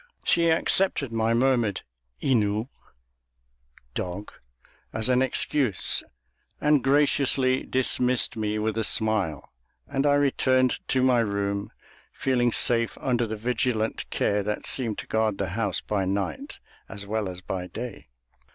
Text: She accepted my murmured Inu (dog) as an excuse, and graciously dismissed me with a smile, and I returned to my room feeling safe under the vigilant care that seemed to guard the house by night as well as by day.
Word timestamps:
She 0.23 0.49
accepted 0.49 1.11
my 1.11 1.35
murmured 1.35 1.83
Inu 2.23 2.69
(dog) 3.93 4.31
as 4.91 5.09
an 5.09 5.21
excuse, 5.21 6.01
and 6.59 6.83
graciously 6.83 7.61
dismissed 7.61 8.35
me 8.35 8.57
with 8.57 8.79
a 8.79 8.83
smile, 8.83 9.51
and 9.87 10.07
I 10.07 10.15
returned 10.15 10.79
to 10.87 11.03
my 11.03 11.19
room 11.19 11.71
feeling 12.11 12.51
safe 12.51 12.97
under 12.99 13.27
the 13.27 13.35
vigilant 13.37 14.09
care 14.09 14.41
that 14.41 14.65
seemed 14.65 14.97
to 14.97 15.05
guard 15.07 15.37
the 15.37 15.49
house 15.49 15.81
by 15.81 16.05
night 16.05 16.57
as 16.89 17.05
well 17.05 17.29
as 17.29 17.41
by 17.41 17.67
day. 17.67 18.07